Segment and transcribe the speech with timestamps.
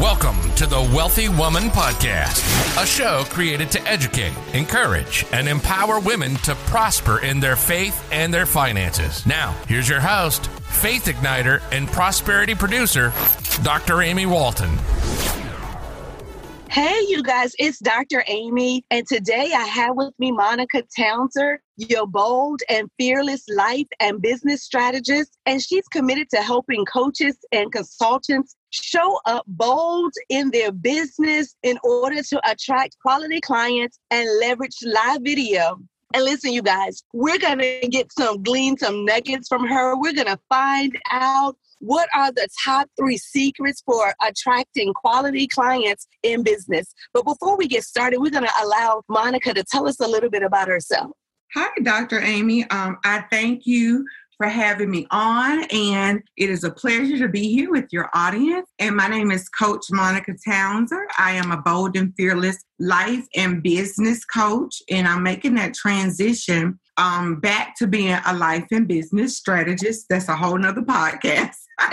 [0.00, 6.36] Welcome to the Wealthy Woman Podcast, a show created to educate, encourage, and empower women
[6.36, 9.26] to prosper in their faith and their finances.
[9.26, 13.12] Now, here's your host, faith igniter, and prosperity producer,
[13.62, 14.00] Dr.
[14.00, 14.74] Amy Walton.
[16.70, 18.24] Hey, you guys, it's Dr.
[18.26, 24.22] Amy, and today I have with me Monica Townser, your bold and fearless life and
[24.22, 30.72] business strategist, and she's committed to helping coaches and consultants show up bold in their
[30.72, 35.78] business in order to attract quality clients and leverage live video
[36.12, 39.96] and listen, you guys, we're going to get some glean some nuggets from her.
[39.96, 46.08] We're going to find out what are the top three secrets for attracting quality clients
[46.22, 46.92] in business?
[47.14, 50.30] But before we get started, we're going to allow Monica to tell us a little
[50.30, 51.12] bit about herself.
[51.54, 52.20] Hi, Dr.
[52.20, 52.68] Amy.
[52.70, 54.04] Um, I thank you
[54.40, 58.66] for having me on, and it is a pleasure to be here with your audience.
[58.78, 61.04] And my name is Coach Monica Townser.
[61.18, 66.80] I am a bold and fearless life and business coach, and I'm making that transition
[66.96, 70.06] um, back to being a life and business strategist.
[70.08, 71.56] That's a whole nother podcast.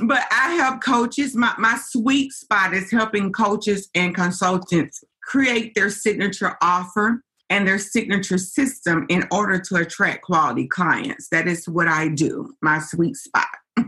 [0.00, 1.36] but I help coaches.
[1.36, 7.78] My, my sweet spot is helping coaches and consultants create their signature offer and their
[7.78, 11.28] signature system in order to attract quality clients.
[11.28, 13.46] That is what I do, my sweet spot.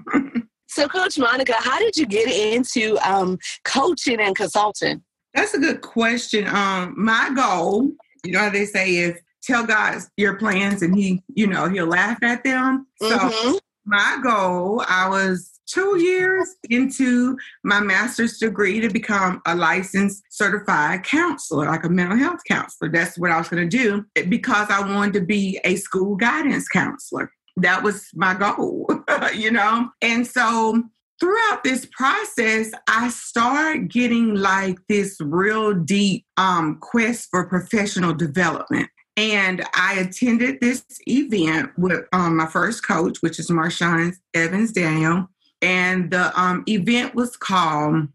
[0.68, 5.02] so, Coach Monica, how did you get into um, coaching and consulting?
[5.34, 6.46] That's a good question.
[6.46, 7.90] Um, my goal,
[8.24, 12.18] you know they say, if tell God your plans and he, you know, he'll laugh
[12.22, 12.86] at them.
[13.02, 13.48] Mm-hmm.
[13.48, 20.22] So my goal, I was two years into my master's degree to become a licensed
[20.30, 22.90] certified counselor, like a mental health counselor.
[22.90, 26.68] That's what I was going to do because I wanted to be a school guidance
[26.68, 27.30] counselor.
[27.56, 28.88] That was my goal,
[29.34, 29.88] you know?
[30.02, 30.82] And so
[31.18, 38.88] throughout this process, I start getting like this real deep um, quest for professional development.
[39.16, 45.30] And I attended this event with um, my first coach, which is Marshawn Evans Daniel.
[45.62, 48.08] And the um, event was called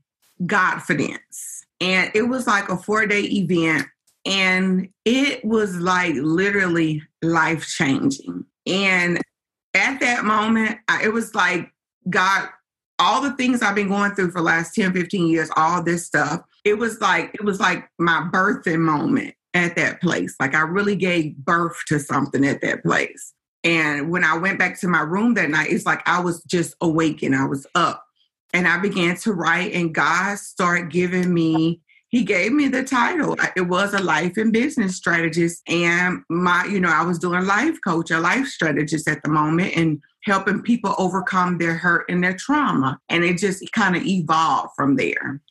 [0.43, 1.61] Godfidence.
[1.79, 3.87] And it was like a four day event.
[4.25, 8.45] And it was like literally life changing.
[8.67, 9.19] And
[9.73, 11.71] at that moment, I, it was like
[12.09, 12.47] God,
[12.99, 16.05] all the things I've been going through for the last 10, 15 years, all this
[16.05, 20.35] stuff, it was like, it was like my birthing moment at that place.
[20.39, 23.33] Like I really gave birth to something at that place.
[23.63, 26.75] And when I went back to my room that night, it's like I was just
[26.81, 27.35] awakened.
[27.35, 28.03] I was up
[28.53, 33.37] and I began to write, and God started giving me, He gave me the title.
[33.55, 35.61] It was a life and business strategist.
[35.67, 39.77] And my, you know, I was doing life coach, a life strategist at the moment,
[39.77, 42.99] and helping people overcome their hurt and their trauma.
[43.09, 45.41] And it just kind of evolved from there.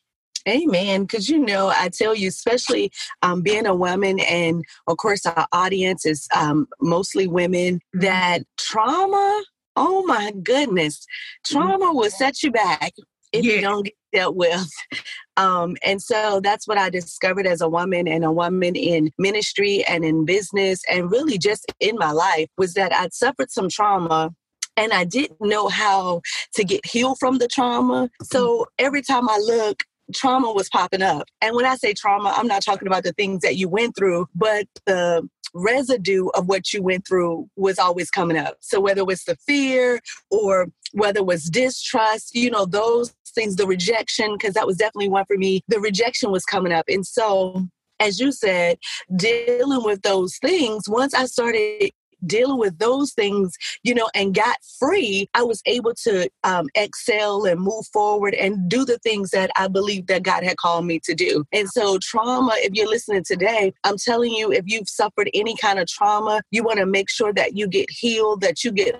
[0.47, 1.03] Amen.
[1.03, 2.91] Because you know, I tell you, especially
[3.21, 7.99] um, being a woman, and of course, our audience is um, mostly women, mm-hmm.
[7.99, 9.43] that trauma,
[9.75, 11.05] oh my goodness,
[11.45, 11.57] mm-hmm.
[11.57, 12.93] trauma will set you back
[13.31, 13.53] if yeah.
[13.53, 14.67] you don't get dealt with.
[15.37, 19.83] Um, and so that's what I discovered as a woman and a woman in ministry
[19.87, 24.31] and in business and really just in my life was that I'd suffered some trauma
[24.77, 26.21] and I didn't know how
[26.55, 28.09] to get healed from the trauma.
[28.23, 28.85] So mm-hmm.
[28.85, 31.27] every time I look, trauma was popping up.
[31.41, 34.27] And when I say trauma, I'm not talking about the things that you went through,
[34.35, 38.57] but the residue of what you went through was always coming up.
[38.61, 43.55] So whether it was the fear or whether it was distrust, you know, those things,
[43.55, 46.85] the rejection, because that was definitely one for me, the rejection was coming up.
[46.87, 47.67] And so
[47.99, 48.79] as you said,
[49.15, 51.91] dealing with those things, once I started
[52.25, 57.45] dealing with those things, you know, and got free, I was able to um, excel
[57.45, 60.99] and move forward and do the things that I believe that God had called me
[61.03, 61.45] to do.
[61.51, 65.79] And so, trauma, if you're listening today, I'm telling you, if you've suffered any kind
[65.79, 68.99] of trauma, you want to make sure that you get healed, that you get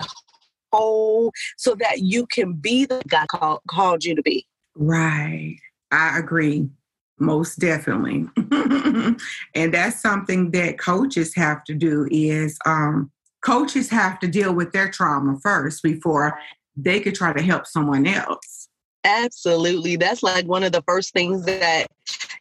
[0.72, 4.46] whole, so that you can be the God called, called you to be.
[4.76, 5.58] Right.
[5.92, 6.70] I agree.
[7.22, 8.28] Most definitely.
[9.56, 13.12] and that's something that coaches have to do is um,
[13.46, 16.40] coaches have to deal with their trauma first before
[16.76, 18.70] they could try to help someone else.
[19.04, 19.98] Absolutely.
[19.98, 21.88] That's like one of the first things that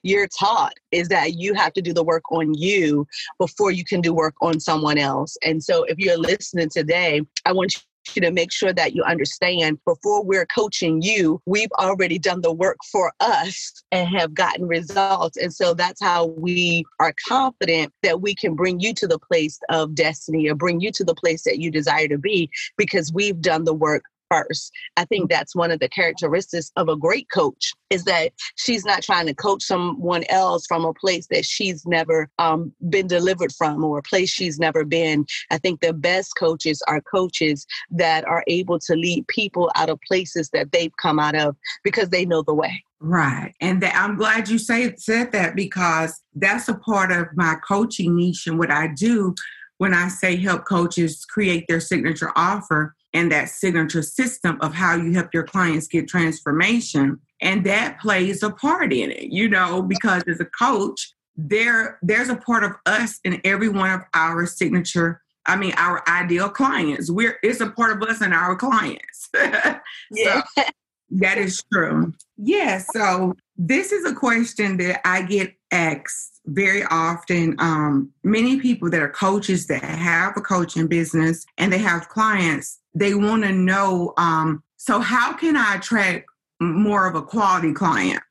[0.02, 3.06] you're taught is that you have to do the work on you
[3.38, 5.36] before you can do work on someone else.
[5.44, 7.84] And so if you're listening today, I want
[8.14, 12.52] you to make sure that you understand before we're coaching you, we've already done the
[12.52, 15.36] work for us and have gotten results.
[15.36, 19.58] And so that's how we are confident that we can bring you to the place
[19.68, 23.40] of destiny or bring you to the place that you desire to be because we've
[23.40, 24.72] done the work first.
[24.96, 29.02] I think that's one of the characteristics of a great coach is that she's not
[29.02, 33.84] trying to coach someone else from a place that she's never um, been delivered from
[33.84, 35.26] or a place she's never been.
[35.50, 39.98] I think the best coaches are coaches that are able to lead people out of
[40.06, 42.84] places that they've come out of because they know the way.
[43.00, 43.54] Right.
[43.60, 48.14] And that, I'm glad you say, said that because that's a part of my coaching
[48.14, 49.34] niche and what I do
[49.78, 54.94] when I say help coaches create their signature offer and that signature system of how
[54.94, 57.18] you help your clients get transformation.
[57.40, 62.28] And that plays a part in it, you know, because as a coach, there there's
[62.28, 67.10] a part of us in every one of our signature I mean, our ideal clients.
[67.10, 69.28] We're it's a part of us and our clients.
[69.34, 69.80] yeah.
[70.14, 70.42] So
[71.10, 72.12] that is true.
[72.36, 72.78] Yeah.
[72.78, 77.56] So this is a question that I get asked very often.
[77.58, 82.79] Um, many people that are coaches that have a coaching business and they have clients,
[82.94, 86.26] they want to know um, so, how can I attract
[86.60, 88.22] more of a quality client?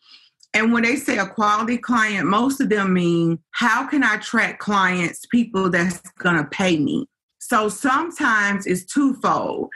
[0.54, 4.60] And when they say a quality client, most of them mean how can I attract
[4.60, 7.08] clients, people that's going to pay me?
[7.38, 9.70] So sometimes it's twofold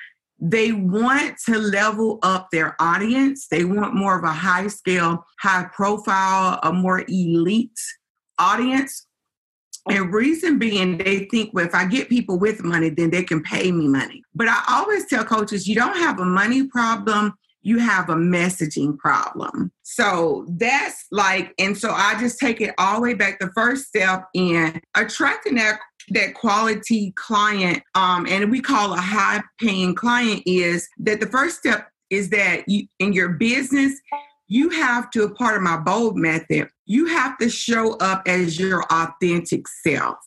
[0.45, 3.47] they want to level up their audience.
[3.47, 7.79] They want more of a high scale, high profile, a more elite
[8.37, 9.07] audience.
[9.89, 13.43] And reason being, they think, well, if I get people with money, then they can
[13.43, 14.23] pay me money.
[14.33, 17.33] But I always tell coaches, you don't have a money problem,
[17.63, 19.71] you have a messaging problem.
[19.83, 23.39] So that's like, and so I just take it all the way back.
[23.39, 29.41] The first step in attracting that that quality client um, and we call a high
[29.59, 33.99] paying client is that the first step is that you, in your business
[34.53, 38.59] you have to a part of my bold method you have to show up as
[38.59, 40.17] your authentic self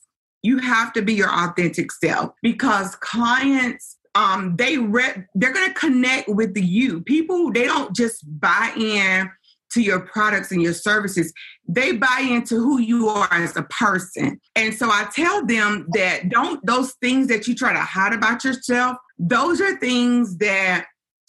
[0.42, 6.28] you have to be your authentic self because clients um, they re- they're to connect
[6.28, 9.30] with you people they don't just buy in
[9.76, 11.32] to your products and your services,
[11.68, 14.40] they buy into who you are as a person.
[14.54, 18.44] And so I tell them that don't, those things that you try to hide about
[18.44, 20.86] yourself, those are things that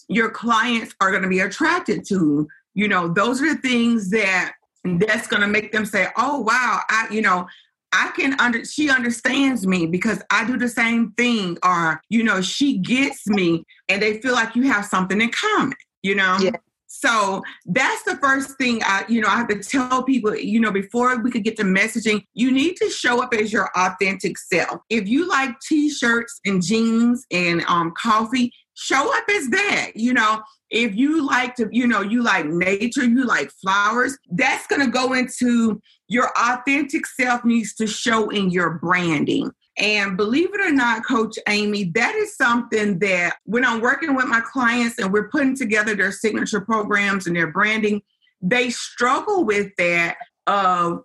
[0.08, 2.48] your clients are going to be attracted to.
[2.78, 4.54] You know, those are the things that
[4.84, 7.48] that's going to make them say, oh, wow, I, you know,
[7.92, 12.42] I can under she understands me because I do the same thing or you know
[12.42, 16.52] she gets me and they feel like you have something in common you know yeah.
[16.88, 20.72] So that's the first thing I, you know, I have to tell people, you know,
[20.72, 24.80] before we could get to messaging, you need to show up as your authentic self.
[24.90, 29.92] If you like t-shirts and jeans and um, coffee, show up as that.
[29.96, 34.68] You know, if you like to, you know, you like nature, you like flowers, that's
[34.68, 39.52] going to go into your authentic self needs to show in your branding.
[39.78, 44.26] And believe it or not, Coach Amy, that is something that when I'm working with
[44.26, 48.02] my clients and we're putting together their signature programs and their branding,
[48.42, 50.18] they struggle with that
[50.48, 51.04] of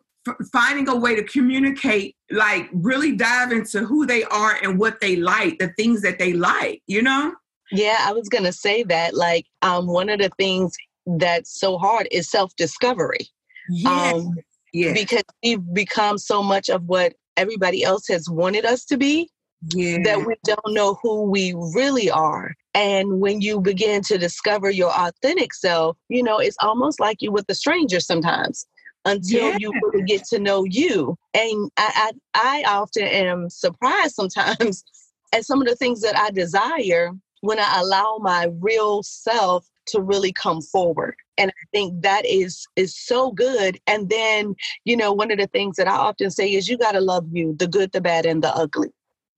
[0.53, 5.17] finding a way to communicate, like really dive into who they are and what they
[5.17, 7.35] like, the things that they like, you know?
[7.73, 9.15] Yeah, I was going to say that.
[9.15, 10.73] Like, um, one of the things
[11.07, 13.29] that's so hard is self discovery.
[13.71, 14.15] Yes.
[14.15, 14.35] Um,
[14.73, 14.93] yeah.
[14.93, 19.31] Because we've become so much of what everybody else has wanted us to be
[19.75, 19.99] yeah.
[20.05, 22.55] that we don't know who we really are.
[22.75, 27.31] And when you begin to discover your authentic self, you know, it's almost like you
[27.31, 28.67] with a stranger sometimes
[29.05, 29.57] until yeah.
[29.59, 31.17] you really get to know you.
[31.35, 34.85] And I, I, I often am surprised sometimes
[35.33, 37.11] at some of the things that I desire
[37.43, 41.17] when I allow my real self to really come forward.
[41.39, 43.79] And i think that is is so good.
[43.87, 46.93] And then you know one of the things that i often say is you got
[46.93, 48.91] to love you the good the bad and the ugly.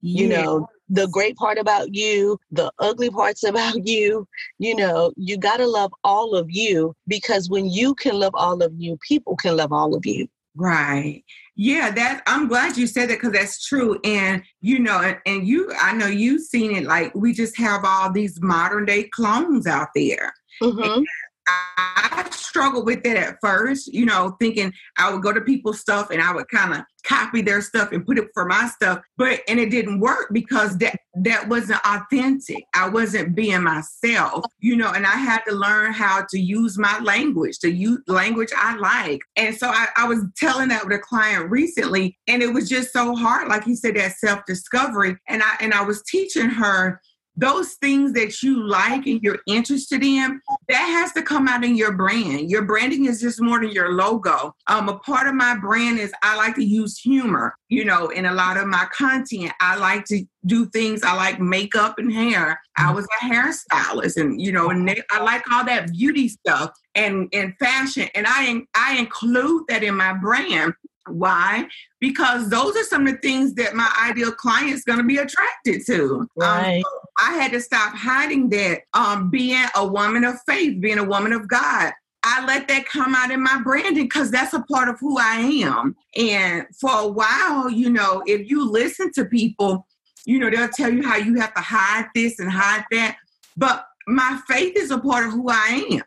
[0.02, 0.20] Yeah.
[0.20, 5.38] you know the great part about you the ugly parts about you you know you
[5.38, 9.34] got to love all of you because when you can love all of you people
[9.36, 11.22] can love all of you right
[11.56, 15.72] yeah that i'm glad you said that because that's true and you know and, you
[15.80, 19.88] i know you've seen it like we just have all these modern day clones out
[19.94, 20.32] there
[20.62, 21.02] mm-hmm.
[21.46, 26.10] I struggled with that at first, you know, thinking I would go to people's stuff
[26.10, 29.00] and I would kind of copy their stuff and put it for my stuff.
[29.18, 32.64] But and it didn't work because that that wasn't authentic.
[32.74, 36.98] I wasn't being myself, you know, and I had to learn how to use my
[37.00, 39.20] language, to use language I like.
[39.36, 42.92] And so I, I was telling that with a client recently, and it was just
[42.92, 43.48] so hard.
[43.48, 45.16] Like you said, that self-discovery.
[45.28, 47.00] And I and I was teaching her
[47.36, 51.76] those things that you like and you're interested in, that has to come out in
[51.76, 52.50] your brand.
[52.50, 54.54] Your branding is just more than your logo.
[54.68, 58.26] Um, a part of my brand is I like to use humor, you know, in
[58.26, 59.52] a lot of my content.
[59.60, 61.02] I like to do things.
[61.02, 62.60] I like makeup and hair.
[62.76, 67.28] I was a hairstylist, and you know, and I like all that beauty stuff and
[67.32, 70.74] and fashion, and I I include that in my brand.
[71.06, 71.66] Why?
[72.00, 75.18] Because those are some of the things that my ideal client is going to be
[75.18, 76.20] attracted to.
[76.20, 76.82] Um, right.
[76.82, 78.82] Um, I had to stop hiding that.
[78.92, 81.92] Um, being a woman of faith, being a woman of God,
[82.22, 85.36] I let that come out in my branding because that's a part of who I
[85.36, 85.94] am.
[86.16, 89.86] And for a while, you know, if you listen to people,
[90.24, 93.18] you know, they'll tell you how you have to hide this and hide that.
[93.56, 96.02] But my faith is a part of who I am.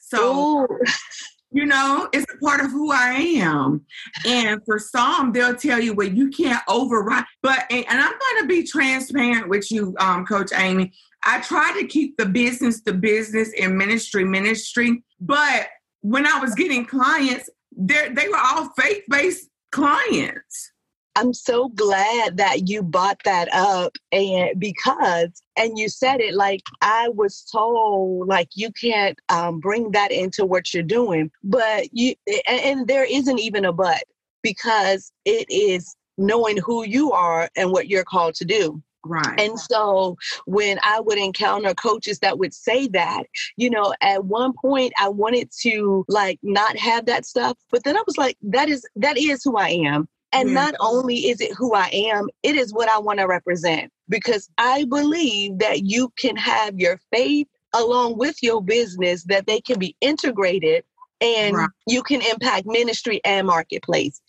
[0.00, 0.66] So
[1.50, 3.84] you know, it's a part of who I am.
[4.26, 7.24] And for some, they'll tell you, well, you can't override.
[7.42, 10.92] But, and, I'm going to be transparent with you, um, Coach Amy.
[11.24, 15.02] I try to keep the business the business and ministry ministry.
[15.20, 15.68] But
[16.00, 20.72] when I was getting clients, they they were all faith based clients.
[21.18, 26.62] I'm so glad that you bought that up and because and you said it like
[26.80, 32.14] I was told like you can't um, bring that into what you're doing but you
[32.46, 34.04] and, and there isn't even a but
[34.42, 39.40] because it is knowing who you are and what you're called to do Right.
[39.40, 43.22] And so when I would encounter coaches that would say that,
[43.56, 47.96] you know, at one point I wanted to like not have that stuff, but then
[47.96, 50.08] I was like, that is that is who I am.
[50.32, 53.90] And not only is it who I am, it is what I want to represent
[54.08, 59.60] because I believe that you can have your faith along with your business, that they
[59.60, 60.84] can be integrated
[61.20, 61.68] and right.
[61.86, 64.20] you can impact ministry and marketplace.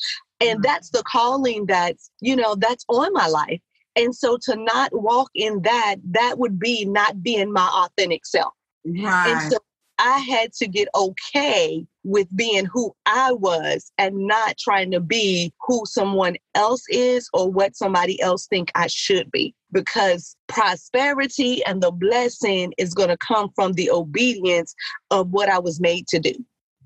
[0.42, 0.64] And right.
[0.64, 3.60] that's the calling that's, you know, that's on my life.
[3.96, 8.54] And so to not walk in that, that would be not being my authentic self.
[8.86, 9.32] Right.
[9.32, 9.58] And so
[9.98, 15.54] I had to get okay with being who I was and not trying to be
[15.66, 21.84] who someone else is or what somebody else think I should be because prosperity and
[21.84, 24.74] the blessing is going to come from the obedience
[25.12, 26.34] of what I was made to do.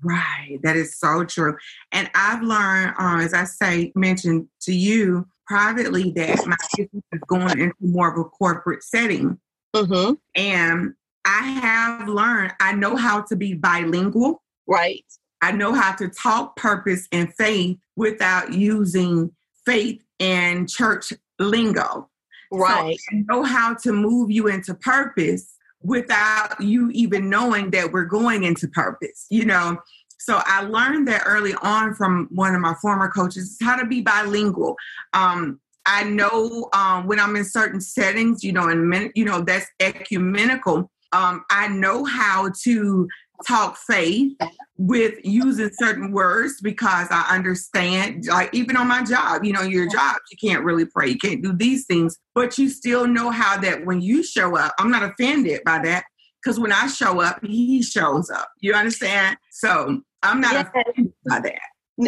[0.02, 1.56] Right, that is so true.
[1.90, 7.20] And I've learned, uh, as I say, mentioned to you privately, that my business is
[7.26, 9.38] going into more of a corporate setting.
[9.74, 10.14] Mm-hmm.
[10.34, 10.92] And
[11.24, 14.42] I have learned, I know how to be bilingual.
[14.66, 15.04] Right.
[15.42, 19.30] I know how to talk purpose and faith without using
[19.66, 22.08] faith and church lingo.
[22.50, 22.98] Right.
[22.98, 28.04] So I know how to move you into purpose without you even knowing that we're
[28.06, 29.78] going into purpose, you know.
[30.18, 34.00] So I learned that early on from one of my former coaches how to be
[34.00, 34.76] bilingual.
[35.12, 39.66] Um, I know um, when I'm in certain settings, you know, and you know that's
[39.80, 43.08] ecumenical um, I know how to
[43.46, 44.32] talk faith
[44.76, 49.88] with using certain words because I understand, like even on my job, you know, your
[49.88, 53.58] job, you can't really pray, you can't do these things, but you still know how
[53.60, 56.04] that when you show up, I'm not offended by that
[56.42, 58.48] because when I show up, he shows up.
[58.60, 59.36] You understand?
[59.50, 60.66] So I'm not yes.
[60.68, 61.60] offended by that.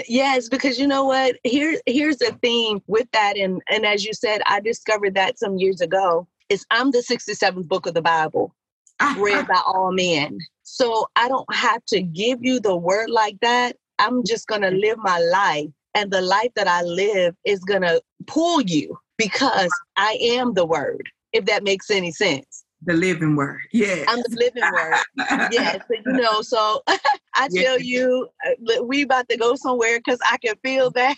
[0.09, 1.37] Yes, because you know what?
[1.45, 5.59] Here, here's the thing with that, and and as you said, I discovered that some
[5.59, 6.26] years ago.
[6.49, 8.54] Is I'm the 67th book of the Bible
[9.16, 10.38] read by all men.
[10.68, 13.76] So I don't have to give you the word like that.
[14.00, 15.68] I'm just going to live my life.
[15.94, 20.66] And the life that I live is going to pull you because I am the
[20.66, 22.64] word, if that makes any sense.
[22.85, 23.61] The living word.
[23.73, 24.04] Yeah.
[24.08, 25.50] I'm the living word.
[25.52, 25.80] yes.
[25.88, 26.82] You know, so
[27.37, 31.16] I tell you, uh, we about to go somewhere because I can feel that.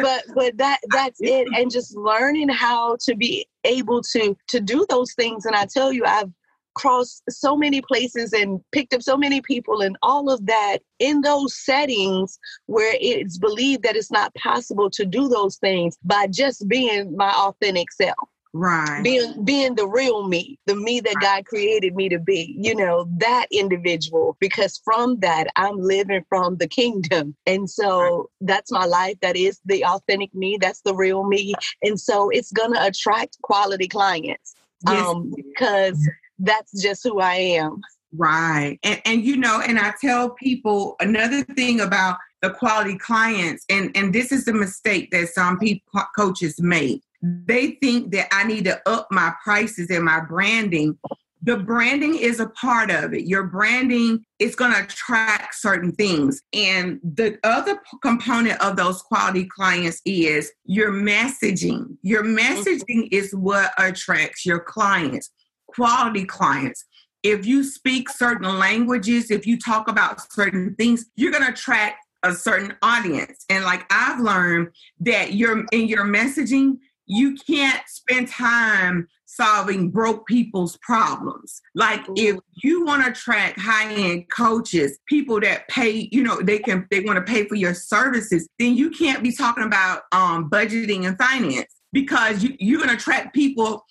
[0.00, 1.48] but but that that's it.
[1.56, 5.46] And just learning how to be able to to do those things.
[5.46, 6.30] And I tell you, I've
[6.74, 11.20] crossed so many places and picked up so many people and all of that in
[11.20, 16.68] those settings where it's believed that it's not possible to do those things by just
[16.68, 18.16] being my authentic self.
[18.52, 19.02] Right.
[19.04, 23.08] Being being the real me the me that god created me to be you know
[23.18, 24.36] that individual.
[24.40, 27.36] Because from that i'm living from the kingdom.
[27.46, 29.18] And so that's my life.
[29.22, 30.58] That is the authentic me.
[30.60, 31.54] That's the real me.
[31.82, 34.56] And so it's gonna attract quality clients
[34.88, 35.06] yes.
[35.06, 36.08] um because
[36.40, 37.80] that's just who i am
[38.16, 43.64] right and, and you know and i tell people another thing about the quality clients
[43.68, 48.44] and and this is the mistake that some people coaches make they think that I
[48.44, 50.98] need to up my prices and my branding
[51.42, 53.24] the branding is a part of it.
[53.24, 56.42] Your branding is going to attract certain things.
[56.52, 61.96] And the other p- component of those quality clients is your messaging.
[62.02, 62.36] Your mm-hmm.
[62.36, 65.30] messaging is what attracts your clients,
[65.74, 66.84] quality clients.
[67.22, 72.04] If you speak certain languages, if you talk about certain things, you're going to attract
[72.22, 73.44] a certain audience.
[73.48, 74.68] And like I've learned
[75.00, 81.60] that you're in your messaging, you can't spend time solving broke people's problems.
[81.74, 86.86] Like if you want to attract high-end coaches, people that pay, you know, they can
[86.90, 91.06] they want to pay for your services, then you can't be talking about um, budgeting
[91.06, 93.84] and finance because you, you're going to attract people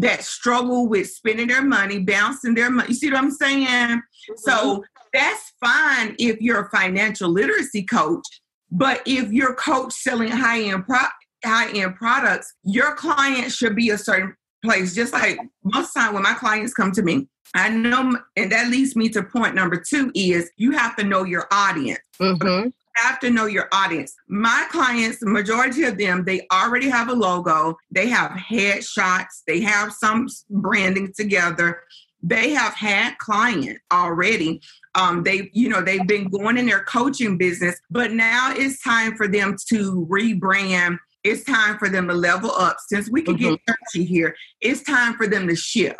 [0.00, 2.88] that struggle with spending their money, bouncing their money.
[2.88, 3.66] You see what I'm saying?
[3.66, 4.32] Mm-hmm.
[4.36, 8.24] So that's fine if you're a financial literacy coach,
[8.70, 10.98] but if you're a coach selling high-end pro-
[11.44, 14.94] high-end products, your client should be a certain place.
[14.94, 18.94] Just like most time when my clients come to me, I know, and that leads
[18.94, 22.00] me to point number two is you have to know your audience.
[22.20, 22.68] Mm-hmm.
[23.02, 24.14] Have to know your audience.
[24.28, 29.92] My clients, majority of them, they already have a logo, they have headshots, they have
[29.92, 31.82] some branding together.
[32.20, 34.60] They have had client already.
[34.96, 39.16] Um, they, you know, they've been going in their coaching business, but now it's time
[39.16, 42.78] for them to rebrand it's time for them to level up.
[42.86, 43.50] Since we can mm-hmm.
[43.50, 45.98] get touchy here, it's time for them to shift.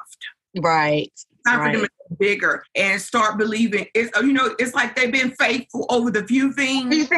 [0.60, 1.12] Right.
[1.48, 1.74] Time right.
[1.74, 3.86] for them to bigger and start believing.
[3.94, 7.08] It's you know, it's like they've been faithful over the few things.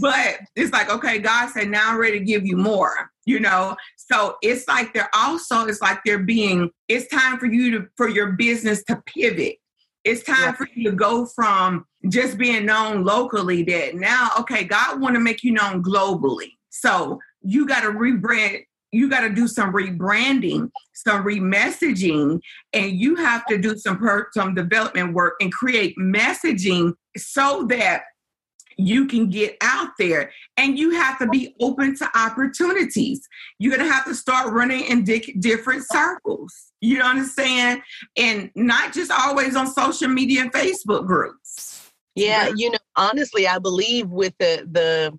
[0.00, 3.76] but it's like, okay, God said, now I'm ready to give you more, you know?
[3.96, 8.08] So it's like they're also, it's like they're being, it's time for you to, for
[8.08, 9.56] your business to pivot.
[10.04, 15.00] It's time for you to go from just being known locally that now, okay, God
[15.00, 16.52] want to make you known globally.
[16.70, 22.40] So you got to rebrand you got to do some rebranding, some remessaging,
[22.72, 28.04] and you have to do some per- some development work and create messaging so that
[28.80, 30.32] you can get out there.
[30.56, 33.20] And you have to be open to opportunities.
[33.58, 36.54] You're gonna have to start running in di- different circles.
[36.80, 37.82] You understand?
[38.16, 41.90] And not just always on social media and Facebook groups.
[42.14, 45.18] Yeah, you know, honestly, I believe with the the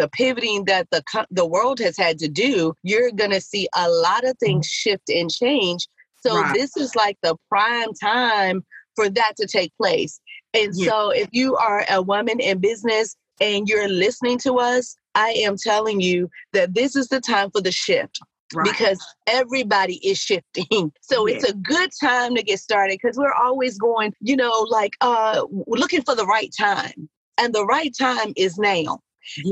[0.00, 3.88] the pivoting that the the world has had to do, you're going to see a
[3.88, 4.90] lot of things mm-hmm.
[4.90, 5.86] shift and change.
[6.22, 6.54] So right.
[6.54, 8.64] this is like the prime time
[8.96, 10.18] for that to take place.
[10.54, 10.88] And yeah.
[10.88, 15.56] so if you are a woman in business and you're listening to us, I am
[15.56, 18.18] telling you that this is the time for the shift.
[18.52, 18.64] Right.
[18.64, 20.92] Because everybody is shifting.
[21.02, 21.36] So yeah.
[21.36, 25.42] it's a good time to get started because we're always going, you know, like uh
[25.66, 27.08] looking for the right time.
[27.36, 29.00] And the right time is now.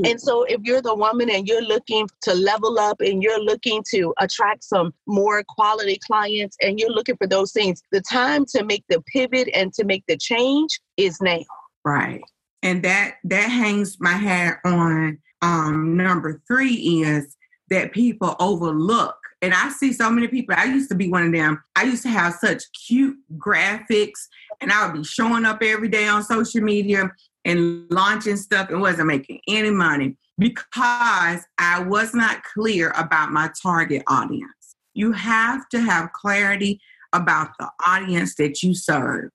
[0.05, 3.83] And so if you're the woman and you're looking to level up and you're looking
[3.91, 8.63] to attract some more quality clients and you're looking for those things, the time to
[8.63, 11.39] make the pivot and to make the change is now.
[11.85, 12.21] Right.
[12.61, 17.37] And that that hangs my hat on um number 3 is
[17.69, 20.55] that people overlook and I see so many people.
[20.57, 21.63] I used to be one of them.
[21.75, 24.27] I used to have such cute graphics,
[24.59, 27.09] and I would be showing up every day on social media
[27.49, 33.49] and launching stuff and wasn't making any money because I was not clear about my
[33.61, 34.75] target audience.
[34.93, 36.79] You have to have clarity
[37.11, 39.31] about the audience that you serve.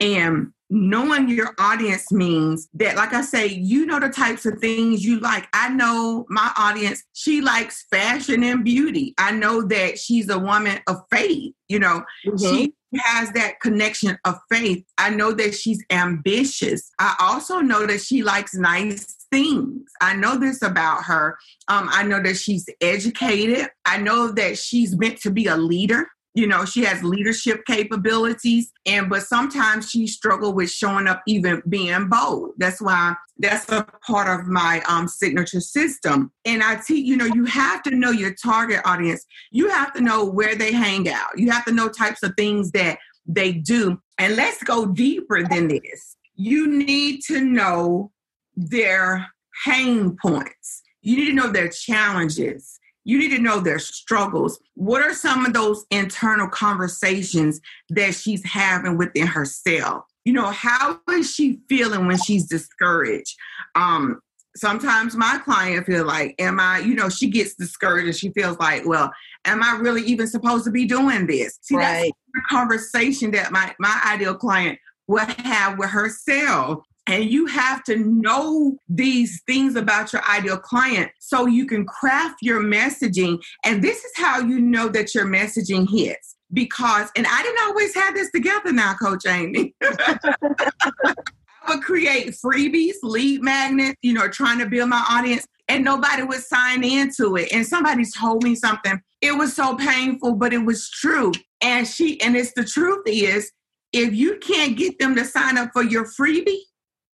[0.00, 5.04] And knowing your audience means that, like I say, you know the types of things
[5.04, 5.46] you like.
[5.52, 9.14] I know my audience, she likes fashion and beauty.
[9.18, 12.36] I know that she's a woman of faith, you know, mm-hmm.
[12.38, 14.84] she has that connection of faith.
[14.98, 16.90] I know that she's ambitious.
[16.98, 19.90] I also know that she likes nice things.
[20.00, 21.38] I know this about her.
[21.68, 23.68] Um, I know that she's educated.
[23.84, 28.72] I know that she's meant to be a leader you know she has leadership capabilities
[28.86, 32.52] and but sometimes she struggle with showing up even being bold.
[32.58, 36.32] That's why that's a part of my um, signature system.
[36.44, 39.24] And i teach you know you have to know your target audience.
[39.50, 41.36] You have to know where they hang out.
[41.38, 44.00] You have to know types of things that they do.
[44.18, 46.16] And let's go deeper than this.
[46.34, 48.10] You need to know
[48.56, 49.26] their
[49.64, 50.82] pain points.
[51.02, 54.60] You need to know their challenges you need to know their struggles.
[54.74, 57.60] What are some of those internal conversations
[57.90, 60.04] that she's having within herself?
[60.24, 63.36] You know, how is she feeling when she's discouraged?
[63.74, 64.20] Um,
[64.56, 68.58] sometimes my client feel like, am I, you know, she gets discouraged and she feels
[68.58, 69.10] like, well,
[69.44, 71.58] am I really even supposed to be doing this?
[71.62, 72.12] See, right.
[72.34, 76.84] that's a conversation that my my ideal client would have with herself.
[77.06, 82.36] And you have to know these things about your ideal client so you can craft
[82.42, 83.42] your messaging.
[83.64, 86.36] And this is how you know that your messaging hits.
[86.52, 89.74] because, and I didn't always have this together now, Coach Amy.
[89.82, 96.22] I would create freebies, lead magnets, you know, trying to build my audience, and nobody
[96.22, 97.52] would sign into it.
[97.52, 99.00] And somebody told me something.
[99.20, 101.32] It was so painful, but it was true.
[101.62, 103.50] And she, and it's the truth is,
[103.92, 106.58] if you can't get them to sign up for your freebie,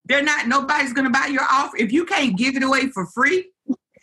[0.08, 1.76] they're not, nobody's gonna buy your offer.
[1.76, 3.50] If you can't give it away for free,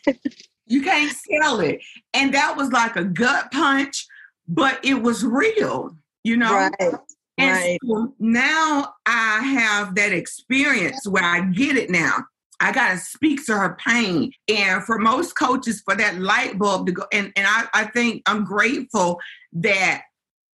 [0.68, 1.82] you can't sell it.
[2.14, 4.06] And that was like a gut punch,
[4.48, 6.54] but it was real, you know?
[6.54, 6.94] Right.
[7.38, 7.80] And Right.
[7.86, 12.20] so now I have that experience where I get it now.
[12.62, 14.32] I gotta speak to her pain.
[14.48, 18.22] And for most coaches, for that light bulb to go, and, and I, I think
[18.26, 19.20] I'm grateful
[19.54, 20.04] that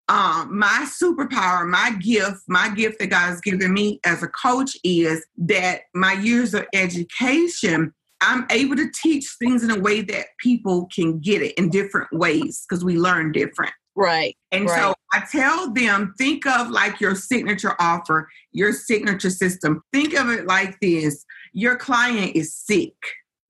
[0.09, 4.75] um, my superpower, my gift, my gift that God has given me as a coach
[4.83, 10.25] is that my years of education, I'm able to teach things in a way that
[10.39, 13.71] people can get it in different ways because we learn different.
[13.95, 14.35] Right.
[14.51, 14.81] And Right.
[14.81, 19.83] so I tell them, think of like your signature offer, your signature system.
[19.93, 22.95] Think of it like this your client is sick,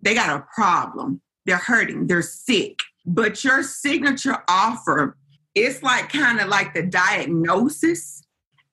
[0.02, 2.80] they got a problem, they're hurting, they're sick.
[3.06, 5.17] But your signature offer,
[5.60, 8.22] it's like kind of like the diagnosis,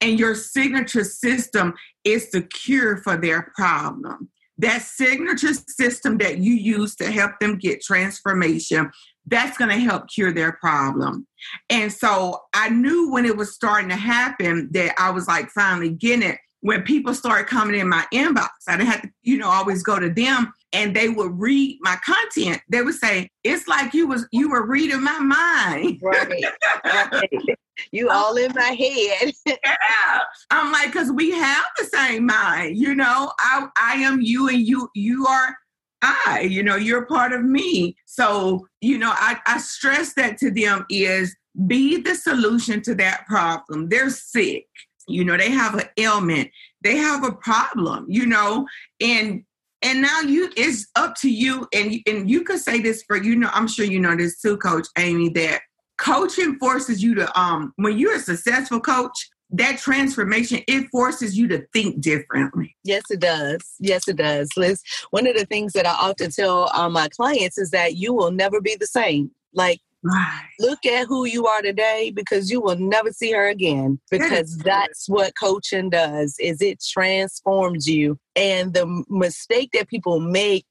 [0.01, 4.29] and your signature system is the cure for their problem.
[4.59, 8.91] That signature system that you use to help them get transformation,
[9.27, 11.27] that's going to help cure their problem.
[11.69, 15.91] And so I knew when it was starting to happen that I was like finally
[15.91, 16.39] getting it.
[16.61, 19.99] When people started coming in my inbox, I didn't have to, you know, always go
[19.99, 22.61] to them and they would read my content.
[22.69, 26.01] They would say, It's like you was you were reading my mind.
[26.03, 26.45] Right.
[26.85, 27.59] right.
[27.93, 29.33] You all in my head.
[29.47, 30.21] yeah.
[30.51, 33.33] I'm like, because we have the same mind, you know.
[33.39, 35.57] I I am you and you you are
[36.03, 37.97] I, you know, you're part of me.
[38.05, 41.35] So, you know, I, I stress that to them is
[41.67, 43.89] be the solution to that problem.
[43.89, 44.67] They're sick,
[45.07, 46.51] you know, they have an ailment,
[46.83, 48.67] they have a problem, you know,
[49.01, 49.45] and
[49.83, 53.37] and now you it's up to you and and you could say this for you
[53.37, 55.61] know i'm sure you know this too coach amy that
[55.99, 61.47] coaching forces you to um when you're a successful coach that transformation it forces you
[61.47, 63.75] to think differently Yes, it does.
[63.81, 64.49] Yes, it does.
[64.57, 68.15] Liz, one of the things that I often tell um, my clients is that you
[68.15, 69.33] will never be the same.
[69.53, 70.43] Like, right.
[70.59, 75.09] Look at who you are today because you will never see her again because that's
[75.09, 78.19] what coaching does is it transforms you.
[78.35, 80.65] And the mistake that people make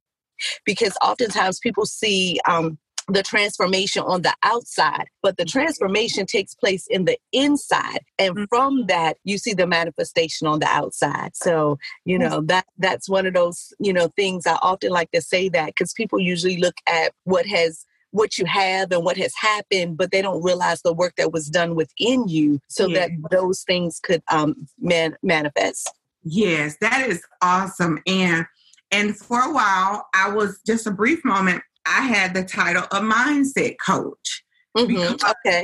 [0.65, 6.87] because oftentimes people see um, the transformation on the outside but the transformation takes place
[6.87, 7.99] in the inside.
[8.17, 8.47] And Mhm.
[8.49, 11.35] from that you see the manifestation on the outside.
[11.35, 15.21] So you know that that's one of those you know things i often like to
[15.21, 17.85] say that because people usually look at what has
[18.15, 21.49] what you have and what has happened, but they don't realize the work that was
[21.49, 22.99] done within you so Yeah.
[23.07, 25.91] that those things could um, man- manifest.
[26.23, 28.45] yes that is awesome and
[28.91, 33.03] and for a while i was just a brief moment i had the title of
[33.03, 34.43] mindset coach
[34.75, 35.63] Mhm, Okay.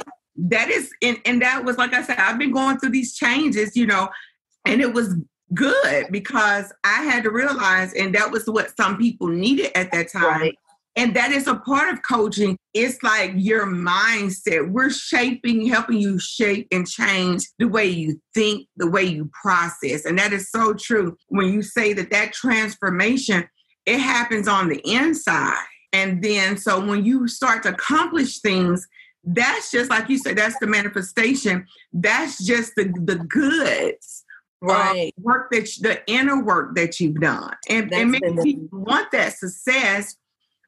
[0.54, 3.76] that is and, and that was like i said i've been going through these changes
[3.76, 4.08] you know
[4.66, 5.16] and it was
[5.56, 10.12] good because i had to realize and that was what some people needed at that
[10.12, 10.58] time Right.
[10.96, 12.58] And that is a part of coaching.
[12.74, 14.70] It's like your mindset.
[14.72, 20.06] We're shaping helping you shape and change the way you think the way you process.
[20.06, 21.16] And that is so true.
[21.28, 23.48] When you say that that transformation
[23.88, 25.64] it happens on the inside.
[25.92, 28.88] And then so when you start to accomplish things
[29.24, 31.66] that's just like you said that's the manifestation.
[31.94, 34.26] That's just the the goods
[34.64, 35.12] Right.
[35.18, 37.56] work that you- the inner work that you've done.
[37.68, 40.16] And, That's and many people want that success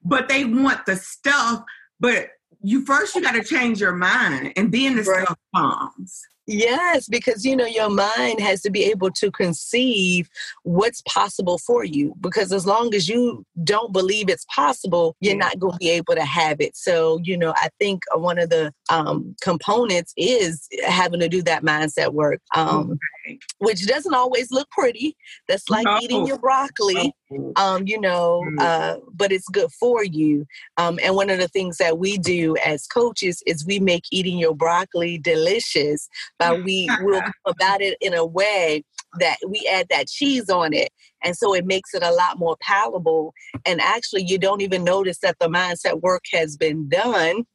[0.04, 1.64] but they want the stuff
[2.00, 2.28] but
[2.62, 5.26] you first you got to change your mind and then the Right.
[5.26, 10.30] stuff comes Yes, because you know your mind has to be able to conceive
[10.64, 12.16] what's possible for you.
[12.20, 16.16] Because as long as you don't believe it's possible, you're not going to be able
[16.16, 16.76] to have it.
[16.76, 21.64] So you know, I think one of the um, components is having to do that
[21.64, 23.40] mindset work, um, Right.
[23.60, 25.16] which doesn't always look pretty.
[25.48, 25.98] That's like No.
[26.02, 27.14] eating your broccoli.
[27.56, 28.60] um, you know, Mm.
[28.62, 30.46] uh, but it's good for you.
[30.78, 34.38] Um, and one of the things that we do as coaches is we make eating
[34.38, 36.08] your broccoli delicious,
[36.40, 38.84] but we will about it in a way
[39.20, 40.90] that we add that cheese on it.
[41.24, 43.34] And so it makes it a lot more palatable.
[43.66, 47.46] And actually, you don't even notice that the mindset work has been done.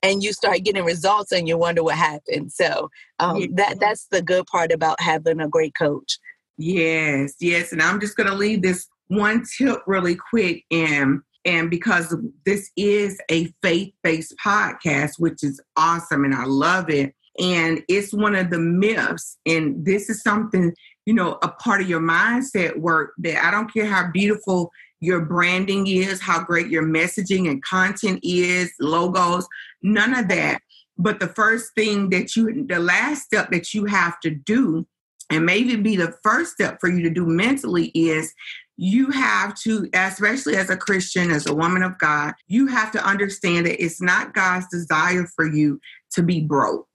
[0.00, 2.52] And you start getting results, and you wonder what happened.
[2.52, 6.18] So um, that that's the good part about having a great coach.
[6.56, 7.72] Yes, yes.
[7.72, 10.64] And I'm just going to leave this one tip really quick.
[10.70, 17.14] And and because this is a faith-based podcast which is awesome and i love it
[17.38, 20.72] and it's one of the myths and this is something
[21.04, 24.70] you know a part of your mindset work that i don't care how beautiful
[25.00, 29.46] your branding is how great your messaging and content is logos
[29.82, 30.60] none of that
[30.98, 34.86] but the first thing that you the last step that you have to do
[35.30, 38.32] and maybe be the first step for you to do mentally is
[38.76, 43.04] you have to, especially as a Christian, as a woman of God, you have to
[43.04, 45.80] understand that it's not God's desire for you
[46.12, 46.88] to be broke.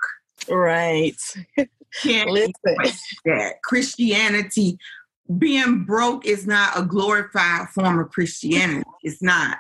[0.49, 1.15] Right.
[2.01, 2.53] Can't Listen.
[3.25, 4.77] that Christianity
[5.37, 8.83] being broke is not a glorified form of Christianity.
[9.03, 9.57] It's not.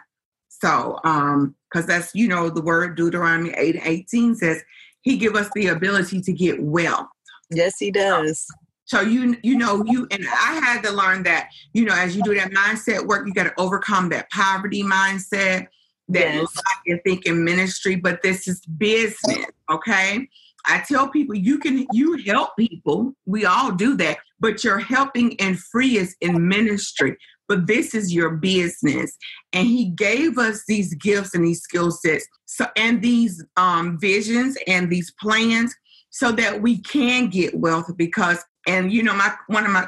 [0.49, 4.61] So, um, because that's you know the word Deuteronomy 8 and 18 says
[5.01, 7.07] he give us the ability to get wealth.
[7.49, 8.45] Yes, he does.
[8.85, 12.23] So you you know you and I had to learn that you know as you
[12.23, 15.67] do that mindset work, you got to overcome that poverty mindset
[16.09, 16.61] that yes.
[16.85, 19.45] you're thinking ministry, but this is business.
[19.69, 20.27] Okay,
[20.65, 23.13] I tell people you can you help people.
[23.25, 27.17] We all do that, but you're helping and free is in ministry.
[27.47, 29.17] But this is your business,
[29.51, 34.57] and He gave us these gifts and these skill sets, so and these um, visions
[34.67, 35.75] and these plans,
[36.11, 37.91] so that we can get wealth.
[37.97, 39.87] Because and you know, my one of my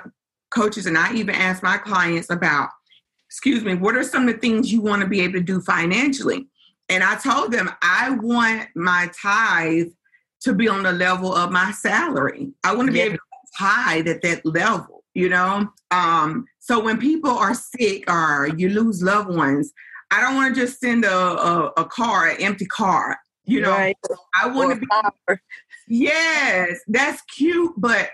[0.49, 2.69] coaches and I even ask my clients about,
[3.27, 5.61] excuse me, what are some of the things you want to be able to do
[5.61, 6.47] financially?
[6.89, 9.87] And I told them I want my tithe
[10.43, 12.51] to be on the level of my salary.
[12.63, 13.03] I want to yeah.
[13.03, 15.67] be able to tithe at that level, you know?
[15.91, 19.71] Um, so when people are sick or you lose loved ones,
[20.11, 23.17] I don't want to just send a, a, a car, an empty car.
[23.45, 23.97] You know, right.
[24.41, 24.79] I want to
[25.27, 25.35] be.
[25.87, 28.09] Yes, that's cute, but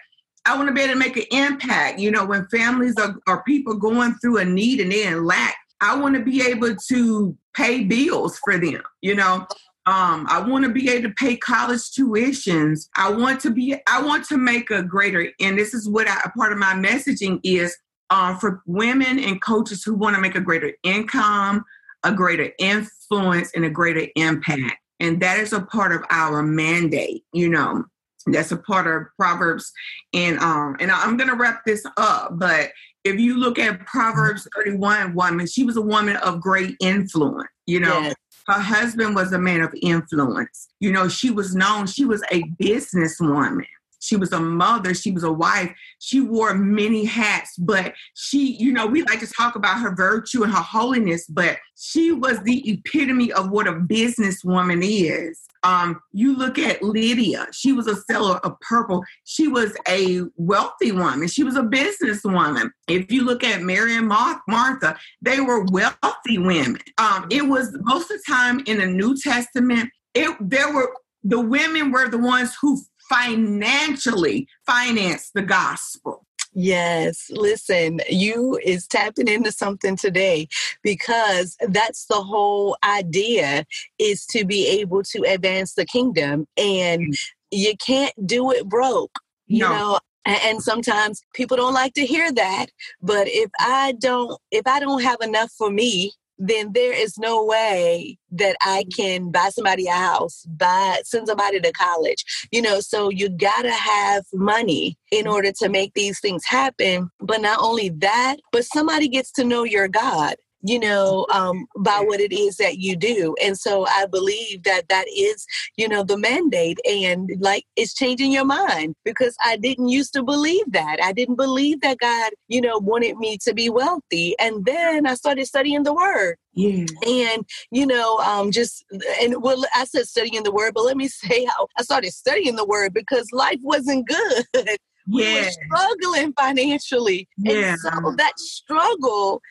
[0.45, 1.99] I want to be able to make an impact.
[1.99, 5.55] You know, when families are, are people going through a need and they're in lack,
[5.81, 8.81] I want to be able to pay bills for them.
[9.01, 9.45] You know,
[9.89, 12.89] um, I want to be able to pay college tuitions.
[12.95, 16.29] I want to be, I want to make a greater, and this is what a
[16.37, 17.75] part of my messaging is
[18.11, 21.63] uh, for women and coaches who want to make a greater income,
[22.03, 24.77] a greater influence, and a greater impact.
[24.99, 27.83] And that is a part of our mandate, you know.
[28.27, 29.71] That's a part of Proverbs.
[30.13, 32.69] And um, and I'm gonna wrap this up, but
[33.03, 37.79] if you look at Proverbs 31 woman, she was a woman of great influence, you
[37.79, 38.01] know.
[38.01, 38.15] Yes.
[38.49, 40.69] Her husband was a man of influence.
[40.79, 43.67] You know, she was known, she was a businesswoman.
[43.99, 44.93] She was a mother.
[44.93, 45.73] She was a wife.
[45.99, 50.43] She wore many hats, but she, you know, we like to talk about her virtue
[50.43, 55.41] and her holiness, but she was the epitome of what a businesswoman is.
[55.63, 59.03] Um, you look at Lydia, she was a seller of purple.
[59.25, 61.27] She was a wealthy woman.
[61.27, 62.71] She was a businesswoman.
[62.87, 66.79] If you look at Mary and Martha, they were wealthy women.
[66.97, 71.39] Um, it was most of the time in the New Testament, it there were the
[71.39, 76.25] women were the ones who financially finance the gospel.
[76.53, 80.47] Yes, listen, you is tapping into something today
[80.83, 83.65] because that's the whole idea
[83.99, 87.19] is to be able to advance the kingdom and mm.
[87.51, 89.15] you can't do it broke.
[89.45, 89.69] You no.
[89.69, 92.67] know, and sometimes people don't like to hear that
[93.01, 97.43] but if i don't if i don't have enough for me then there is no
[97.43, 99.01] way that I mm-hmm.
[99.01, 102.23] can buy somebody a house, buy send somebody to college.
[102.51, 105.33] You know, so you gotta have money in mm-hmm.
[105.33, 107.11] order to make these things happen.
[107.19, 112.01] But not only that, but somebody gets to know your God you know, um, by
[112.03, 113.35] what it is that you do.
[113.43, 115.45] And so I believe that that is,
[115.77, 120.23] you know, the mandate and like it's changing your mind because I didn't used to
[120.23, 120.97] believe that.
[121.01, 124.35] I didn't believe that God, you know, wanted me to be wealthy.
[124.39, 126.37] And then I started studying the word.
[126.53, 126.85] Yeah.
[127.07, 128.83] And, you know, um, just,
[129.21, 132.55] and well, I said studying the word, but let me say how I started studying
[132.55, 134.77] the word because life wasn't good.
[135.09, 135.45] We yeah.
[135.45, 137.27] were struggling financially.
[137.37, 137.71] Yeah.
[137.71, 139.41] And so that struggle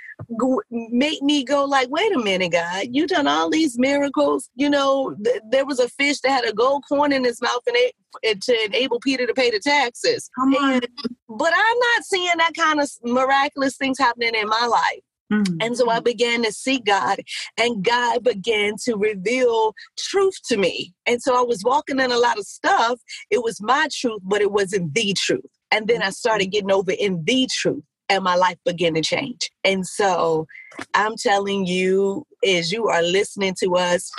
[0.71, 4.51] made me go like, wait a minute, God, you done all these miracles.
[4.55, 7.63] You know, th- there was a fish that had a gold coin in his mouth
[7.67, 10.31] and it, to enable Peter to pay the taxes.
[10.39, 10.75] Come on.
[10.75, 10.87] And,
[11.29, 15.03] but I'm not seeing that kind of miraculous things happening in my life.
[15.33, 15.57] Mm-hmm.
[15.61, 17.21] And so I began to see God,
[17.57, 20.95] and God began to reveal truth to me.
[21.07, 23.01] And so I was walking in a lot of stuff.
[23.31, 25.45] It was my truth, but it wasn't the truth.
[25.71, 29.51] And then I started getting over in the truth and my life began to change.
[29.65, 30.47] And so
[30.95, 34.11] I'm telling you, as you are listening to us,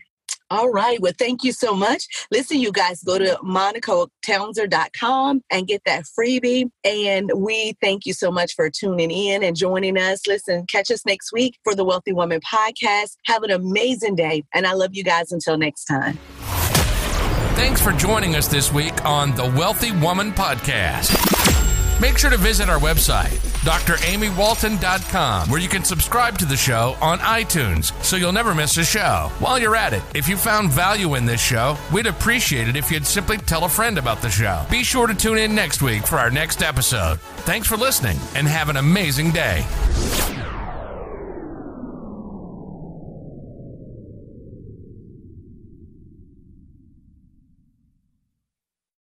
[0.50, 1.02] all right.
[1.02, 2.08] Well, thank you so much.
[2.32, 6.70] Listen, you guys, go to monicatownser.com and get that freebie.
[6.84, 10.26] And we thank you so much for tuning in and joining us.
[10.28, 13.18] Listen, catch us next week for the Wealthy Woman podcast.
[13.26, 14.44] Have an amazing day.
[14.54, 16.18] And I love you guys until next time.
[17.56, 21.12] Thanks for joining us this week on the Wealthy Woman podcast.
[22.00, 23.34] Make sure to visit our website,
[23.68, 28.86] dramywalton.com, where you can subscribe to the show on iTunes so you'll never miss a
[28.86, 29.32] show.
[29.40, 32.92] While you're at it, if you found value in this show, we'd appreciate it if
[32.92, 34.66] you'd simply tell a friend about the show.
[34.70, 37.20] Be sure to tune in next week for our next episode.
[37.46, 39.66] Thanks for listening and have an amazing day.